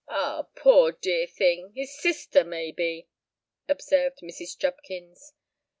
"Ah! 0.09 0.47
poor 0.55 0.91
dear 0.91 1.27
thing—his 1.27 1.95
sister, 1.99 2.43
may 2.43 2.71
be?" 2.71 3.07
observed 3.69 4.17
Mrs. 4.23 4.57
Jubkins. 4.57 5.33